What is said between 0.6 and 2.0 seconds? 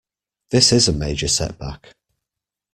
is a major setback.